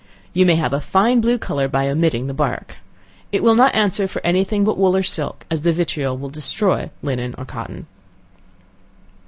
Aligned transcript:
You 0.33 0.47
may 0.47 0.55
have 0.55 0.73
a 0.73 0.81
fine 0.81 1.21
blue 1.21 1.37
color 1.37 1.67
by 1.67 1.87
omitting 1.87 2.25
the 2.25 2.33
bark. 2.33 2.77
It 3.31 3.43
will 3.43 3.53
not 3.53 3.75
answer 3.75 4.07
for 4.07 4.19
any 4.25 4.43
thing 4.43 4.63
but 4.63 4.75
wool 4.75 4.97
or 4.97 5.03
silk, 5.03 5.45
as 5.51 5.61
the 5.61 5.71
vitriol 5.73 6.17
will 6.17 6.29
destroy 6.31 6.89
linen 7.03 7.35
or 7.37 7.45
cotton. 7.45 7.85